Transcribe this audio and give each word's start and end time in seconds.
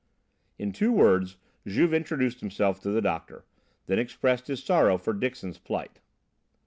In 0.57 0.71
two 0.71 0.91
words 0.91 1.37
Juve 1.63 1.93
introduced 1.93 2.39
himself 2.39 2.81
to 2.81 2.89
the 2.89 3.03
doctor; 3.03 3.45
then 3.85 3.99
expressed 3.99 4.47
his 4.47 4.63
sorrow 4.63 4.97
for 4.97 5.13
Dixon's 5.13 5.59
plight. 5.59 5.99